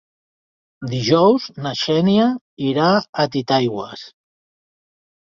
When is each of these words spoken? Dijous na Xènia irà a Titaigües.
Dijous 0.91 1.43
na 1.65 1.73
Xènia 1.81 2.25
irà 2.69 2.87
a 3.25 3.27
Titaigües. 3.35 4.07